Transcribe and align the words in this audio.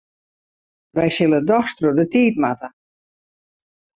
Wy 0.95 1.07
sille 1.15 1.39
dochs 1.49 1.73
troch 1.77 1.97
de 1.99 2.05
tiid 2.11 2.35
moatte. 2.41 2.69